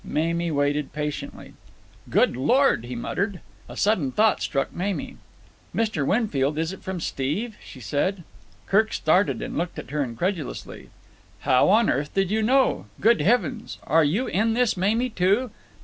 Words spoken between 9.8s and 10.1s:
her